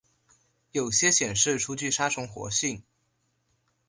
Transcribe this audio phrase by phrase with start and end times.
[0.71, 2.81] 有些显示出具杀虫活性。